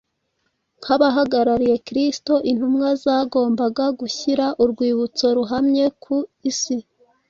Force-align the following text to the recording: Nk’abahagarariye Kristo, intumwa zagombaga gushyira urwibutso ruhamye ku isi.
Nk’abahagarariye 0.79 1.75
Kristo, 1.87 2.33
intumwa 2.51 2.89
zagombaga 3.03 3.85
gushyira 3.99 4.45
urwibutso 4.63 5.25
ruhamye 5.37 5.85
ku 6.03 6.15
isi. 6.51 6.77